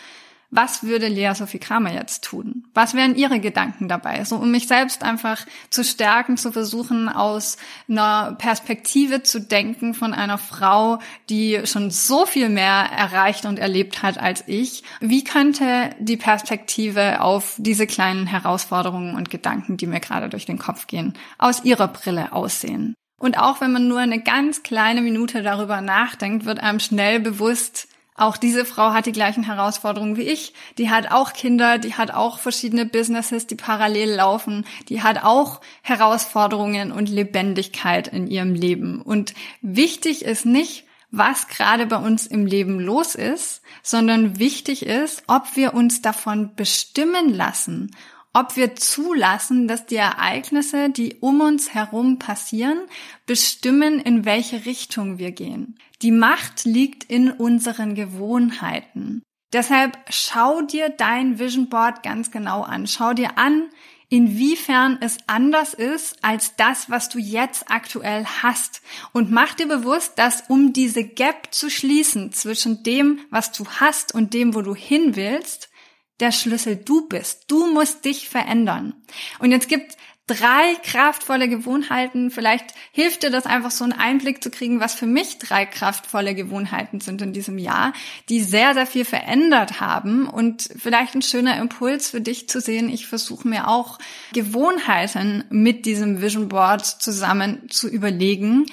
was 0.52 0.84
würde 0.84 1.08
Lea 1.08 1.34
Sophie 1.34 1.60
Kramer 1.60 1.94
jetzt 1.94 2.24
tun? 2.24 2.66
Was 2.74 2.94
wären 2.94 3.16
ihre 3.16 3.40
Gedanken 3.40 3.88
dabei? 3.88 4.24
So, 4.24 4.38
um 4.38 4.52
mich 4.52 4.68
selbst 4.68 5.04
einfach 5.04 5.46
zu 5.70 5.84
stärken, 5.84 6.38
zu 6.38 6.52
versuchen, 6.52 7.10
aus 7.10 7.58
einer 7.90 8.36
Perspektive 8.38 9.24
zu 9.24 9.42
denken 9.42 9.94
von 9.94 10.14
einer 10.14 10.38
Frau, 10.38 11.00
die 11.30 11.62
schon 11.66 11.92
so 11.92 12.25
viel 12.25 12.50
mehr 12.50 12.90
erreicht 12.96 13.46
und 13.46 13.60
erlebt 13.60 14.04
hat 14.04 14.18
als 14.18 14.44
ich. 14.48 14.84
Wie 15.00 15.24
könnte 15.24 15.90
die 16.00 16.18
Perspektive 16.18 17.22
auf 17.22 17.56
diese 17.58 17.88
kleinen 17.88 18.28
Herausforderungen 18.28 19.16
und 19.16 19.30
Gedanken, 19.30 19.78
die 19.78 19.88
mir 19.88 20.00
gerade 20.00 20.30
durch 20.30 20.46
den 20.46 20.60
Kopf 20.60 20.88
gehen, 20.88 21.14
aus 21.38 21.64
ihrer 21.64 21.88
Brille 21.88 22.34
aussehen? 22.34 22.96
Und 23.18 23.40
auch 23.40 23.62
wenn 23.62 23.72
man 23.72 23.88
nur 23.88 24.00
eine 24.00 24.22
ganz 24.22 24.64
kleine 24.64 25.02
Minute 25.02 25.42
darüber 25.42 25.82
nachdenkt, 25.82 26.46
wird 26.46 26.60
einem 26.60 26.80
schnell 26.80 27.20
bewusst, 27.20 27.88
auch 28.17 28.38
diese 28.38 28.63
Frau 28.63 28.93
hat 28.93 29.07
die 29.07 29.12
gleichen 29.12 29.43
Herausforderungen 29.43 30.15
wie 30.15 30.22
ich. 30.22 30.53
Die 30.77 30.89
hat 30.89 31.12
auch 31.12 31.34
Kinder, 31.34 31.77
die 31.77 31.95
hat 31.95 32.12
auch 32.12 32.39
verschiedene 32.39 32.86
Businesses, 32.86 33.45
die 33.45 33.55
parallel 33.55 34.15
laufen. 34.15 34.65
Die 34.88 35.03
hat 35.03 35.24
auch 35.24 35.60
Herausforderungen 35.81 36.93
und 36.93 37.10
Lebendigkeit 37.10 38.07
in 38.07 38.27
ihrem 38.27 38.53
Leben. 38.53 39.01
Und 39.01 39.34
wichtig 39.62 40.24
ist 40.24 40.45
nicht, 40.45 40.86
was 41.12 41.50
gerade 41.50 41.86
bei 41.86 41.98
uns 41.98 42.25
im 42.25 42.45
Leben 42.45 42.79
los 42.79 43.15
ist, 43.15 43.62
sondern 43.84 44.39
wichtig 44.39 44.86
ist, 44.86 45.24
ob 45.27 45.55
wir 45.55 45.74
uns 45.74 46.01
davon 46.01 46.55
bestimmen 46.55 47.34
lassen 47.34 47.91
ob 48.36 48.58
wir 48.58 48.75
zulassen, 48.75 49.70
dass 49.70 49.86
die 49.86 49.96
Ereignisse, 49.96 50.89
die 50.89 51.15
um 51.22 51.39
uns 51.39 51.74
herum 51.74 52.20
passieren, 52.20 52.80
bestimmen, 53.25 54.01
in 54.01 54.25
welche 54.25 54.65
Richtung 54.65 55.18
wir 55.18 55.32
gehen. 55.32 55.80
Die 56.01 56.12
Macht 56.12 56.65
liegt 56.65 57.06
in 57.06 57.32
unseren 57.32 57.96
Gewohnheiten. 57.96 59.24
Deshalb 59.54 59.98
schau 60.10 60.62
dir 60.62 60.89
dein 60.89 61.39
Vision 61.39 61.70
Board 61.70 62.04
ganz 62.04 62.30
genau 62.30 62.63
an. 62.63 62.88
Schau 62.88 63.13
dir 63.13 63.38
an, 63.38 63.70
inwiefern 64.10 64.98
es 65.00 65.18
anders 65.27 65.74
ist 65.74 66.22
als 66.22 66.58
das, 66.58 66.89
was 66.89 67.08
du 67.08 67.20
jetzt 67.20 67.72
aktuell 67.72 68.25
hast. 68.25 68.82
Und 69.13 69.32
mach 69.32 69.54
dir 69.54 69.70
bewusst, 69.70 70.20
dass 70.20 70.44
um 70.50 70.74
diese 70.74 71.06
Gap 71.06 71.54
zu 71.54 71.70
schließen 71.70 72.34
zwischen 72.34 72.84
dem, 72.84 73.22
was 73.30 73.54
du 73.54 73.65
hast 73.65 74.13
und 74.13 74.34
dem, 74.34 74.56
wo 74.56 74.62
du 74.62 74.75
hin 74.75 75.15
willst, 75.15 75.70
der 76.19 76.31
Schlüssel 76.31 76.77
du 76.77 77.07
bist. 77.07 77.45
Du 77.48 77.67
musst 77.67 78.05
dich 78.05 78.29
verändern. 78.29 78.93
Und 79.39 79.51
jetzt 79.51 79.69
gibt 79.69 79.98
drei 80.27 80.74
kraftvolle 80.84 81.48
Gewohnheiten. 81.48 82.31
Vielleicht 82.31 82.74
hilft 82.91 83.24
dir 83.24 83.29
das 83.29 83.45
einfach 83.45 83.69
so 83.69 83.84
einen 83.84 83.93
Einblick 83.93 84.41
zu 84.41 84.50
kriegen, 84.50 84.79
was 84.79 84.95
für 84.95 85.05
mich 85.05 85.38
drei 85.38 85.65
kraftvolle 85.65 86.34
Gewohnheiten 86.34 87.00
sind 87.00 87.22
in 87.22 87.31
diesem 87.31 87.60
Jahr, 87.60 87.93
die 88.29 88.41
sehr, 88.41 88.74
sehr 88.74 88.88
viel 88.88 89.05
verändert 89.05 89.79
haben 89.79 90.27
und 90.27 90.67
vielleicht 90.77 91.13
ein 91.13 91.22
schöner 91.22 91.60
Impuls 91.60 92.10
für 92.10 92.22
dich 92.22 92.50
zu 92.50 92.60
sehen. 92.60 92.89
Ich 92.89 93.05
versuche 93.05 93.48
mir 93.48 93.67
auch 93.67 94.00
Gewohnheiten 94.34 95.43
mit 95.50 95.86
diesem 95.86 96.22
Vision 96.22 96.50
Board 96.50 96.86
zusammen 96.86 97.69
zu 97.69 97.88
überlegen, 97.88 98.65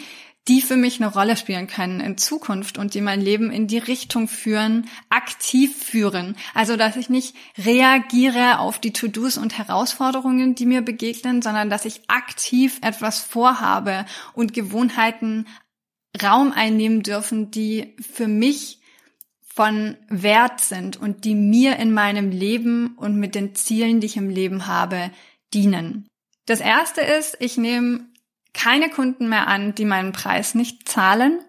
die 0.49 0.61
für 0.61 0.77
mich 0.77 1.01
eine 1.01 1.13
Rolle 1.13 1.37
spielen 1.37 1.69
können 1.69 2.01
in 2.01 2.19
Zukunft 2.19 2.77
und 2.77 2.95
die 2.95 3.01
mein 3.01 3.21
Leben 3.21 3.53
in 3.53 3.69
die 3.69 3.79
Richtung 3.79 4.27
führen, 4.27 4.89
aktiv 5.09 5.77
führen. 5.77 6.37
Also, 6.53 6.77
dass 6.77 6.97
ich 6.97 7.09
nicht 7.09 7.37
reagiere 7.57 8.59
auf 8.59 8.81
die 8.81 8.93
To-Dos 8.93 9.39
und 9.39 9.57
Herausforderungen, 9.57 10.55
die 10.55 10.67
mir 10.67 10.83
begegnen, 10.83 11.43
sondern 11.43 11.71
dass 11.71 11.85
ich 11.85 12.03
aktiv 12.09 12.79
etwas 12.83 13.21
vorhabe 13.21 14.05
und 14.35 14.53
Gewohnheiten 14.53 15.47
Raum 16.21 16.53
einnehmen 16.53 17.03
dürfen, 17.03 17.51
die 17.51 17.95
für 18.01 18.27
mich 18.27 18.81
von 19.55 19.97
Wert 20.09 20.61
sind 20.61 20.97
und 20.97 21.25
die 21.25 21.35
mir 21.35 21.77
in 21.77 21.93
meinem 21.93 22.31
Leben 22.31 22.95
und 22.97 23.17
mit 23.17 23.35
den 23.35 23.55
Zielen, 23.55 24.01
die 24.01 24.07
ich 24.07 24.17
im 24.17 24.31
Leben 24.31 24.67
habe, 24.67 25.11
dienen. 25.55 26.09
Das 26.47 26.61
erste 26.61 27.03
ist, 27.03 27.37
ich 27.39 27.57
nehme 27.57 28.12
keine 28.55 28.91
Kunden 28.91 29.29
mehr 29.29 29.49
an, 29.49 29.75
die 29.75 29.85
meinen 29.85 30.13
Preis 30.13 30.55
nicht 30.55 30.89
zahlen. 30.89 31.41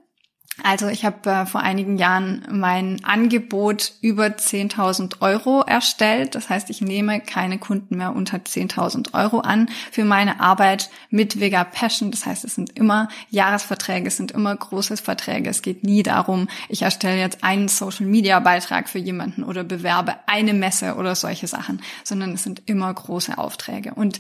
Also 0.62 0.88
ich 0.88 1.04
habe 1.04 1.30
äh, 1.30 1.46
vor 1.48 1.62
einigen 1.62 1.98
Jahren 1.98 2.46
mein 2.52 3.04
Angebot 3.04 3.94
über 4.02 4.28
10.000 4.28 5.22
Euro 5.22 5.62
erstellt. 5.62 6.36
Das 6.36 6.50
heißt, 6.50 6.70
ich 6.70 6.80
nehme 6.80 7.22
keine 7.22 7.58
Kunden 7.58 7.98
mehr 7.98 8.16
unter 8.16 8.38
10.000 8.38 9.16
Euro 9.16 9.40
an 9.40 9.70
für 9.92 10.06
meine 10.06 10.40
Arbeit 10.42 10.92
mit 11.10 11.40
Vega 11.40 11.64
Passion. 11.64 12.12
Das 12.12 12.28
heißt, 12.28 12.46
es 12.46 12.54
sind 12.54 12.78
immer 12.78 13.08
Jahresverträge, 13.32 14.08
es 14.08 14.18
sind 14.18 14.32
immer 14.32 14.56
große 14.56 14.98
Verträge. 14.98 15.50
Es 15.50 15.64
geht 15.64 15.84
nie 15.84 16.04
darum, 16.04 16.48
ich 16.70 16.84
erstelle 16.84 17.20
jetzt 17.20 17.44
einen 17.44 17.68
Social-Media-Beitrag 17.68 18.90
für 18.90 19.00
jemanden 19.00 19.44
oder 19.44 19.64
bewerbe 19.64 20.18
eine 20.28 20.54
Messe 20.54 20.96
oder 20.96 21.16
solche 21.16 21.48
Sachen, 21.48 21.82
sondern 22.04 22.34
es 22.34 22.44
sind 22.44 22.62
immer 22.68 22.94
große 22.94 23.40
Aufträge. 23.40 23.96
Und 23.96 24.20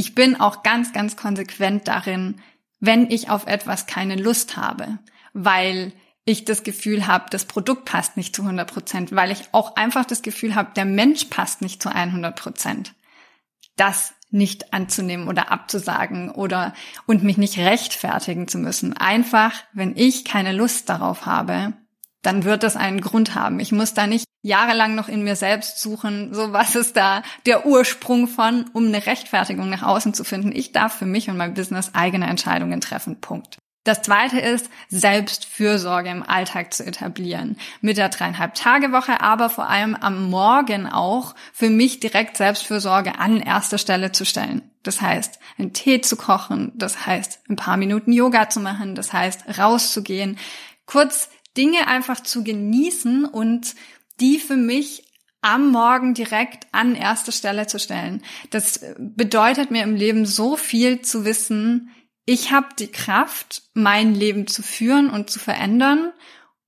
ich 0.00 0.14
bin 0.14 0.40
auch 0.40 0.62
ganz, 0.62 0.94
ganz 0.94 1.14
konsequent 1.14 1.86
darin, 1.86 2.40
wenn 2.80 3.10
ich 3.10 3.28
auf 3.28 3.46
etwas 3.46 3.84
keine 3.84 4.16
Lust 4.16 4.56
habe, 4.56 4.98
weil 5.34 5.92
ich 6.24 6.46
das 6.46 6.62
Gefühl 6.62 7.06
habe, 7.06 7.26
das 7.28 7.44
Produkt 7.44 7.84
passt 7.84 8.16
nicht 8.16 8.34
zu 8.34 8.40
100 8.40 8.72
Prozent, 8.72 9.14
weil 9.14 9.30
ich 9.30 9.52
auch 9.52 9.76
einfach 9.76 10.06
das 10.06 10.22
Gefühl 10.22 10.54
habe, 10.54 10.72
der 10.74 10.86
Mensch 10.86 11.26
passt 11.26 11.60
nicht 11.60 11.82
zu 11.82 11.90
100 11.90 12.34
Prozent. 12.34 12.94
Das 13.76 14.14
nicht 14.30 14.72
anzunehmen 14.72 15.28
oder 15.28 15.52
abzusagen 15.52 16.30
oder 16.30 16.72
und 17.04 17.22
mich 17.22 17.36
nicht 17.36 17.58
rechtfertigen 17.58 18.48
zu 18.48 18.56
müssen. 18.56 18.96
Einfach, 18.96 19.52
wenn 19.74 19.94
ich 19.96 20.24
keine 20.24 20.52
Lust 20.52 20.88
darauf 20.88 21.26
habe, 21.26 21.74
dann 22.22 22.44
wird 22.44 22.62
das 22.62 22.76
einen 22.76 23.00
Grund 23.00 23.34
haben. 23.34 23.60
Ich 23.60 23.72
muss 23.72 23.94
da 23.94 24.06
nicht 24.06 24.26
jahrelang 24.42 24.94
noch 24.94 25.08
in 25.08 25.22
mir 25.22 25.36
selbst 25.36 25.80
suchen, 25.80 26.32
so 26.34 26.52
was 26.52 26.74
ist 26.74 26.96
da 26.96 27.22
der 27.46 27.66
Ursprung 27.66 28.28
von, 28.28 28.70
um 28.72 28.86
eine 28.86 29.06
Rechtfertigung 29.06 29.68
nach 29.68 29.82
außen 29.82 30.14
zu 30.14 30.24
finden. 30.24 30.52
Ich 30.54 30.72
darf 30.72 30.94
für 30.94 31.06
mich 31.06 31.28
und 31.28 31.36
mein 31.36 31.54
Business 31.54 31.90
eigene 31.94 32.26
Entscheidungen 32.26 32.80
treffen. 32.80 33.20
Punkt. 33.20 33.58
Das 33.84 34.02
zweite 34.02 34.38
ist, 34.38 34.68
Selbstfürsorge 34.90 36.10
im 36.10 36.22
Alltag 36.22 36.74
zu 36.74 36.84
etablieren. 36.84 37.56
Mit 37.80 37.96
der 37.96 38.10
dreieinhalb 38.10 38.54
Tage 38.54 38.92
Woche, 38.92 39.22
aber 39.22 39.48
vor 39.48 39.70
allem 39.70 39.94
am 39.94 40.28
Morgen 40.28 40.86
auch 40.86 41.34
für 41.52 41.70
mich 41.70 41.98
direkt 41.98 42.36
Selbstfürsorge 42.36 43.18
an 43.18 43.40
erster 43.40 43.78
Stelle 43.78 44.12
zu 44.12 44.26
stellen. 44.26 44.70
Das 44.82 45.00
heißt, 45.00 45.38
einen 45.58 45.72
Tee 45.72 46.02
zu 46.02 46.16
kochen, 46.16 46.72
das 46.74 47.06
heißt, 47.06 47.40
ein 47.48 47.56
paar 47.56 47.78
Minuten 47.78 48.12
Yoga 48.12 48.50
zu 48.50 48.60
machen, 48.60 48.94
das 48.94 49.14
heißt, 49.14 49.58
rauszugehen, 49.58 50.38
kurz 50.84 51.30
Dinge 51.60 51.86
einfach 51.88 52.20
zu 52.20 52.42
genießen 52.42 53.26
und 53.26 53.74
die 54.18 54.38
für 54.38 54.56
mich 54.56 55.04
am 55.42 55.70
Morgen 55.70 56.14
direkt 56.14 56.66
an 56.72 56.94
erste 56.94 57.32
Stelle 57.32 57.66
zu 57.66 57.78
stellen. 57.78 58.22
Das 58.48 58.80
bedeutet 58.98 59.70
mir 59.70 59.82
im 59.82 59.94
Leben 59.94 60.24
so 60.24 60.56
viel 60.56 61.02
zu 61.02 61.26
wissen, 61.26 61.90
ich 62.24 62.50
habe 62.52 62.68
die 62.78 62.86
Kraft, 62.86 63.62
mein 63.74 64.14
Leben 64.14 64.46
zu 64.46 64.62
führen 64.62 65.10
und 65.10 65.28
zu 65.28 65.38
verändern 65.38 66.12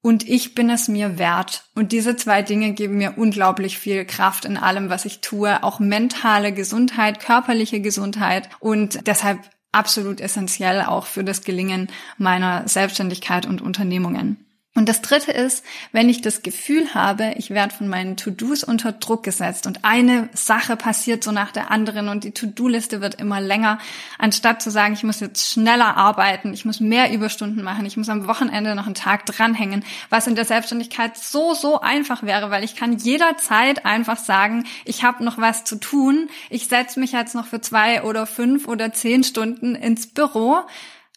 und 0.03 0.29
ich 0.29 0.55
bin 0.55 0.69
es 0.69 0.89
mir 0.89 1.19
wert. 1.19 1.65
Und 1.75 1.93
diese 1.93 2.17
zwei 2.17 2.43
Dinge 2.43 2.73
geben 2.73 2.99
mir 2.99 3.15
unglaublich 3.17 3.79
viel 3.79 4.05
Kraft 4.05 4.45
in 4.45 4.59
allem, 4.59 4.91
was 4.91 5.07
ich 5.07 5.21
tue, 5.21 5.63
auch 5.63 5.79
mentale 5.79 6.53
Gesundheit, 6.53 7.21
körperliche 7.21 7.81
Gesundheit 7.81 8.51
und 8.61 9.07
deshalb 9.07 9.39
absolut 9.71 10.21
essentiell 10.21 10.83
auch 10.83 11.07
für 11.07 11.25
das 11.25 11.43
Gelingen 11.43 11.89
meiner 12.19 12.69
Selbstständigkeit 12.69 13.47
und 13.47 13.63
Unternehmungen. 13.63 14.45
Und 14.75 14.89
das 14.89 15.03
dritte 15.03 15.33
ist, 15.33 15.63
wenn 15.93 16.09
ich 16.09 16.23
das 16.23 16.41
Gefühl 16.41 16.95
habe, 16.95 17.35
ich 17.37 17.51
werde 17.51 17.75
von 17.75 17.89
meinen 17.89 18.17
To-Dos 18.17 18.65
unter 18.65 18.93
Druck 18.93 19.23
gesetzt 19.23 19.67
und 19.67 19.85
eine 19.85 20.31
Sache 20.33 20.77
passiert 20.77 21.23
so 21.23 21.31
nach 21.31 21.53
der 21.53 21.71
anderen 21.71 22.09
und 22.09 22.25
die 22.25 22.31
To-Do-Liste 22.31 23.03
wird 23.03 23.17
immer 23.17 23.39
länger, 23.39 23.79
anstatt 24.19 24.63
zu 24.63 24.71
sagen, 24.71 24.95
ich 24.95 25.03
muss 25.03 25.21
jetzt 25.21 25.53
schneller 25.53 25.99
arbeiten, 25.99 26.55
ich 26.55 26.65
muss 26.65 26.81
mehr 26.81 27.13
Überstunden 27.13 27.63
machen, 27.63 27.85
ich 27.85 27.99
muss 27.99 28.09
am 28.09 28.27
Wochenende 28.27 28.75
noch 28.75 28.87
einen 28.87 28.95
Tag 28.95 29.27
dranhängen, 29.27 29.85
was 30.09 30.27
in 30.27 30.37
der 30.37 30.47
Selbstständigkeit 30.47 31.19
so, 31.19 31.53
so 31.53 31.83
einfach 31.83 32.23
wäre, 32.23 32.51
weil 32.51 32.65
ich 32.65 32.75
kann 32.75 32.97
jederzeit 32.97 33.85
einfach 33.85 34.17
sagen, 34.17 34.65
ich 34.87 35.05
habe 35.05 35.23
noch 35.23 35.37
was 35.37 35.65
zu 35.65 35.77
tun, 35.77 36.31
ich 36.49 36.69
setze 36.69 36.99
mich 36.99 37.13
jetzt 37.13 37.35
noch 37.35 37.47
für 37.47 37.61
zwei 37.61 38.05
oder 38.05 38.25
fünf 38.25 38.67
oder 38.67 38.91
zehn 38.95 39.23
Stunden 39.23 39.75
ins 39.75 40.07
Büro, 40.07 40.63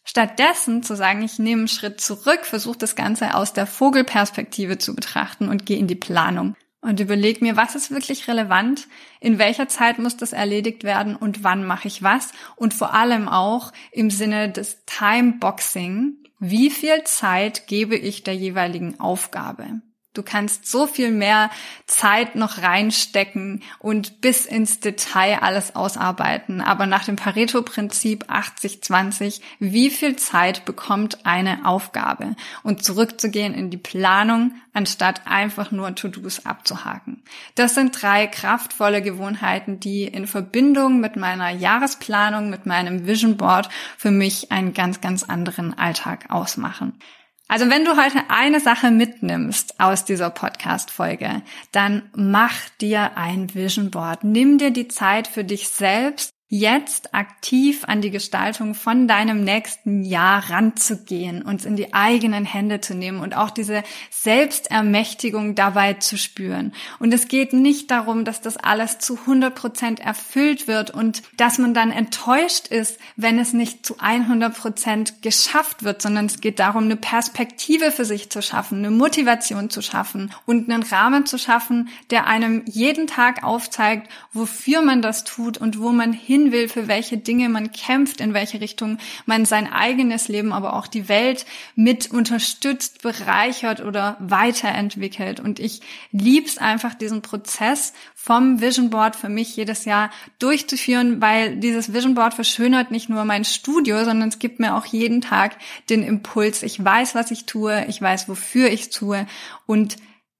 Stattdessen 0.08 0.84
zu 0.84 0.96
sagen, 0.96 1.24
ich 1.24 1.40
nehme 1.40 1.62
einen 1.62 1.68
Schritt 1.68 2.00
zurück, 2.00 2.46
versuche 2.46 2.78
das 2.78 2.96
Ganze 2.96 3.34
aus 3.34 3.54
der 3.54 3.66
Vogelperspektive 3.66 4.78
zu 4.78 4.96
betrachten 4.96 5.50
und 5.50 5.66
gehe 5.66 5.80
in 5.80 5.88
die 5.88 5.96
Planung. 5.96 6.56
Und 6.82 7.00
überlege 7.00 7.44
mir, 7.44 7.58
was 7.58 7.74
ist 7.74 7.90
wirklich 7.90 8.28
relevant, 8.28 8.88
in 9.20 9.40
welcher 9.40 9.68
Zeit 9.68 9.98
muss 9.98 10.18
das 10.18 10.34
erledigt 10.34 10.84
werden? 10.84 11.16
Und 11.16 11.44
wann 11.44 11.66
mache 11.66 11.88
ich 11.88 12.04
was? 12.04 12.32
Und 12.56 12.76
vor 12.76 12.94
allem 12.94 13.28
auch 13.28 13.74
im 13.92 14.12
Sinne 14.12 14.52
des 14.52 14.86
Timeboxing, 14.86 16.14
wie 16.40 16.70
viel 16.70 17.04
Zeit 17.06 17.66
gebe 17.66 17.96
ich 17.96 18.22
der 18.22 18.36
jeweiligen 18.36 19.00
Aufgabe? 19.00 19.82
Du 20.16 20.24
kannst 20.24 20.66
so 20.66 20.88
viel 20.88 21.12
mehr 21.12 21.50
Zeit 21.88 22.36
noch 22.36 22.62
reinstecken 22.62 23.62
und 23.80 24.22
bis 24.22 24.46
ins 24.46 24.80
Detail 24.80 25.40
alles 25.42 25.76
ausarbeiten. 25.76 26.62
Aber 26.62 26.86
nach 26.86 27.04
dem 27.04 27.18
Pareto-Prinzip 27.18 28.30
80-20, 28.30 29.42
wie 29.60 29.90
viel 29.90 30.16
Zeit 30.16 30.66
bekommt 30.66 31.26
eine 31.26 31.66
Aufgabe? 31.66 32.36
Und 32.64 32.84
zurückzugehen 32.84 33.54
in 33.54 33.70
die 33.70 33.78
Planung, 33.78 34.56
anstatt 34.74 35.22
einfach 35.26 35.72
nur 35.72 35.96
To-Dos 35.96 36.46
abzuhaken. 36.46 37.24
Das 37.56 37.76
sind 37.76 38.02
drei 38.02 38.28
kraftvolle 38.28 39.02
Gewohnheiten, 39.02 39.80
die 39.80 40.04
in 40.04 40.28
Verbindung 40.28 41.00
mit 41.00 41.16
meiner 41.16 41.50
Jahresplanung, 41.50 42.50
mit 42.50 42.66
meinem 42.66 43.06
Vision 43.06 43.38
Board 43.38 43.70
für 43.98 44.12
mich 44.12 44.52
einen 44.52 44.74
ganz, 44.74 45.02
ganz 45.02 45.24
anderen 45.24 45.78
Alltag 45.78 46.26
ausmachen. 46.30 47.00
Also 47.48 47.70
wenn 47.70 47.86
du 47.86 47.96
heute 47.96 48.24
eine 48.30 48.60
Sache 48.60 48.90
mitnimmst 48.90 49.80
aus 49.80 50.04
dieser 50.04 50.32
Podcast-Folge, 50.32 51.44
dann 51.72 52.10
mach 52.16 52.54
dir 52.82 53.18
ein 53.18 53.54
Vision 53.54 53.92
Board. 53.92 54.24
Nimm 54.24 54.58
dir 54.58 54.72
die 54.72 54.88
Zeit 54.88 55.28
für 55.28 55.44
dich 55.44 55.70
selbst 55.70 56.35
jetzt 56.60 57.14
aktiv 57.14 57.84
an 57.86 58.02
die 58.02 58.12
Gestaltung 58.12 58.76
von 58.76 59.08
deinem 59.08 59.44
nächsten 59.44 60.04
Jahr 60.04 60.50
ranzugehen, 60.50 61.42
uns 61.42 61.66
in 61.66 61.76
die 61.76 61.94
eigenen 61.94 62.46
Hände 62.46 62.82
zu 62.82 62.96
nehmen 62.96 63.20
und 63.20 63.36
auch 63.36 63.50
diese 63.50 63.84
Selbstermächtigung 64.12 65.56
dabei 65.56 65.94
zu 65.94 66.18
spüren. 66.18 66.74
Und 67.00 67.14
es 67.14 67.28
geht 67.28 67.54
nicht 67.54 67.92
darum, 67.92 68.26
dass 68.26 68.42
das 68.42 68.58
alles 68.58 69.00
zu 69.00 69.18
100 69.18 69.54
Prozent 69.54 70.00
erfüllt 70.00 70.68
wird 70.68 70.92
und 70.92 71.24
dass 71.38 71.58
man 71.58 71.74
dann 71.74 71.92
enttäuscht 71.92 72.68
ist, 72.68 73.00
wenn 73.16 73.40
es 73.40 73.54
nicht 73.54 73.86
zu 73.86 73.98
100 74.00 74.56
Prozent 74.56 75.22
geschafft 75.22 75.84
wird, 75.84 76.02
sondern 76.02 76.26
es 76.28 76.42
geht 76.42 76.60
darum, 76.60 76.86
eine 76.86 76.96
Perspektive 76.96 77.92
für 77.92 78.06
sich 78.06 78.30
zu 78.30 78.42
schaffen, 78.42 78.80
eine 78.80 78.92
Motivation 78.92 79.70
zu 79.70 79.82
schaffen 79.82 80.32
und 80.46 80.70
einen 80.70 80.84
Rahmen 80.84 81.26
zu 81.26 81.38
schaffen, 81.38 81.90
der 82.10 82.28
einem 82.28 82.64
jeden 82.66 83.08
Tag 83.08 83.44
aufzeigt, 83.44 84.10
wofür 84.34 84.82
man 84.82 85.02
das 85.02 85.24
tut 85.24 85.58
und 85.58 85.80
wo 85.80 85.92
man 85.92 86.14
hin 86.14 86.45
will, 86.52 86.70
für 86.70 86.88
welche 86.88 87.18
Dinge 87.18 87.50
man 87.50 87.72
kämpft, 87.72 88.22
in 88.22 88.34
welche 88.34 88.62
Richtung 88.62 88.98
man 89.26 89.46
sein 89.46 89.72
eigenes 89.72 90.28
Leben, 90.28 90.54
aber 90.54 90.74
auch 90.74 90.88
die 90.88 91.10
Welt 91.10 91.46
mit 91.76 92.12
unterstützt, 92.12 93.02
bereichert 93.02 93.82
oder 93.82 94.18
weiterentwickelt. 94.20 95.40
Und 95.40 95.60
ich 95.60 95.82
lieb's 96.12 96.58
einfach, 96.58 96.94
diesen 96.94 97.22
Prozess 97.22 97.94
vom 98.16 98.62
Vision 98.62 98.90
Board 98.90 99.16
für 99.16 99.30
mich 99.30 99.56
jedes 99.56 99.86
Jahr 99.86 100.10
durchzuführen, 100.40 101.22
weil 101.22 101.58
dieses 101.58 101.94
Vision 101.94 102.16
Board 102.16 102.34
verschönert 102.34 102.92
nicht 102.92 103.10
nur 103.10 103.24
mein 103.26 103.46
Studio, 103.46 104.04
sondern 104.04 104.30
es 104.30 104.40
gibt 104.40 104.60
mir 104.60 104.76
auch 104.76 104.86
jeden 104.86 105.22
Tag 105.22 105.58
den 105.90 106.04
Impuls. 106.04 106.64
Ich 106.64 106.84
weiß, 106.84 107.16
was 107.16 107.32
ich 107.32 107.46
tue, 107.46 107.86
ich 107.88 108.02
weiß, 108.02 108.28
wofür 108.28 108.70
ich 108.70 108.90
tue 108.90 109.28
und 109.68 109.98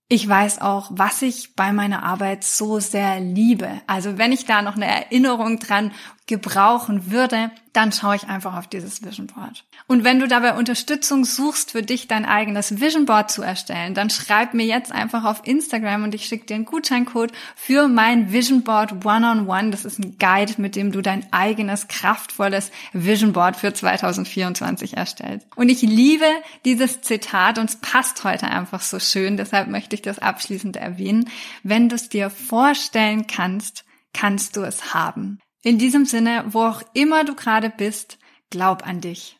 ich 0.08 0.28
weiß 0.28 0.62
auch, 0.62 0.92
was 0.92 1.24
ich 1.24 1.56
bei 1.56 1.74
meiner 1.74 2.04
Arbeit 2.04 2.44
so 2.44 2.80
sehr 2.80 3.20
liebe. 3.20 3.82
Also 3.88 4.20
wenn 4.20 4.32
ich 4.32 4.46
da 4.46 4.62
noch 4.62 4.76
eine 4.76 4.86
Erinnerung 4.86 5.58
dran 5.58 5.92
gebrauchen 6.28 7.12
würde, 7.12 7.52
dann 7.72 7.92
schaue 7.92 8.16
ich 8.16 8.28
einfach 8.28 8.56
auf 8.56 8.68
dieses 8.68 9.04
Vision 9.04 9.28
Board. 9.28 9.64
Und 9.86 10.04
wenn 10.04 10.20
du 10.20 10.28
dabei 10.28 10.56
Unterstützung 10.56 11.24
suchst, 11.24 11.72
für 11.72 11.84
dich 11.84 12.08
dein 12.08 12.26
eigenes 12.26 12.80
Vision 12.80 13.06
Board 13.06 13.30
zu 13.30 13.44
erstellen, 13.44 13.94
dann 13.94 14.10
schreib 14.10 14.54
mir 14.54 14.66
jetzt 14.66 14.92
einfach 14.92 15.24
auf 15.24 15.46
Instagram 15.46 16.04
und 16.04 16.16
ich 16.16 16.26
schicke 16.26 16.46
dir 16.48 16.56
einen 16.56 16.66
Gutscheincode 16.66 17.32
für 17.56 17.88
mein 17.88 18.32
Vision 18.32 18.64
Board 18.64 19.06
One-on-One. 19.06 19.46
-on 19.46 19.46
-One. 19.46 19.72
Das 19.72 19.86
ist 19.86 20.00
ein 20.00 20.18
Guide, 20.18 20.54
mit 20.58 20.76
dem 20.76 20.92
du 20.92 21.02
dein 21.02 21.32
eigenes 21.32 21.88
kraftvolles 21.88 22.72
Vision 22.94 23.34
Board 23.34 23.56
für 23.56 23.74
2024 23.74 24.98
erstellst. 24.98 25.48
Und 25.56 25.70
ich 25.70 25.84
liebe 25.84 26.26
dieses 26.64 27.02
Zitat 27.02 27.60
und 27.60 27.70
es 27.70 27.76
passt 27.76 28.24
heute 28.24 28.48
einfach 28.48 28.82
so 28.82 29.00
schön, 29.00 29.38
deshalb 29.38 29.68
möchte 29.68 29.96
ich 29.96 30.02
das 30.02 30.18
abschließend 30.18 30.78
erwähnen. 30.78 31.30
Wenn 31.62 31.90
du 31.90 31.96
es 31.96 32.10
dir 32.10 32.32
vorstellen 32.32 33.28
kannst, 33.28 33.86
kannst 34.14 34.56
du 34.56 34.62
es 34.62 34.94
haben. 34.94 35.40
In 35.66 35.80
diesem 35.80 36.06
Sinne, 36.06 36.46
wo 36.50 36.62
auch 36.62 36.84
immer 36.94 37.24
du 37.24 37.34
gerade 37.34 37.72
bist, 37.72 38.20
glaub 38.52 38.86
an 38.86 39.02
dich. 39.02 39.40